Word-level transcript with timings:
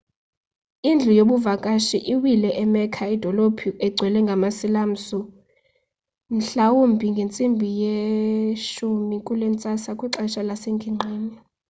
indlu 0.89 1.11
yabavakashi 1.19 1.97
iwile 2.13 2.49
e-mecca 2.63 3.03
idolophu 3.15 3.69
engcwele 3.85 4.19
yama-silamusi 4.27 5.19
mhlawumbi 6.35 7.05
ngentsimbi 7.13 7.67
yesi-10 7.81 9.11
kulentsasa 9.27 9.89
kwixesha 9.99 10.41
lasengingqini 10.47 11.29